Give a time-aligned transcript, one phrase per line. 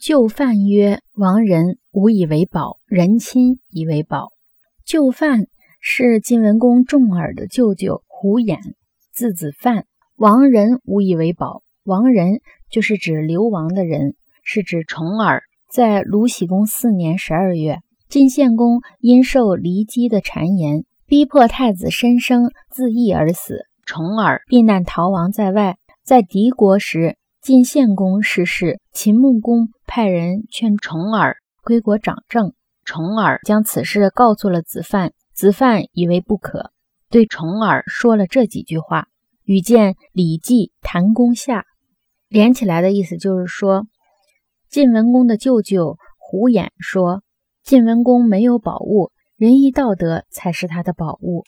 [0.00, 4.30] 就范曰：“亡人无以为宝，人亲以为宝。”
[4.86, 5.46] 就范
[5.78, 8.58] 是晋文公重耳的舅舅胡衍，
[9.12, 9.84] 字子范。
[10.16, 12.40] 亡人无以为宝，亡人
[12.70, 15.42] 就是指流亡的人，是指重耳。
[15.70, 25.76] 在鲁僖公四年十二月，晋献公因受骊姬的谗言，逼迫太子申生自缢而死，重耳避难逃亡在外。
[26.02, 27.18] 在敌国时。
[27.42, 32.52] 晋献公逝世，秦穆公派人劝重耳归国掌政。
[32.84, 36.70] 重耳将此事告诉了子范，子范以为不可，
[37.08, 39.06] 对重耳说了这几句话。
[39.44, 41.60] 与见《礼记·谈公下》，
[42.28, 43.86] 连起来的意思就是说，
[44.68, 47.22] 晋文公的舅舅胡衍说，
[47.64, 51.44] 晋文公没有宝物，仁义道德才是他的宝物。